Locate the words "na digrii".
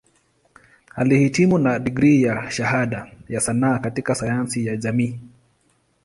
1.57-2.23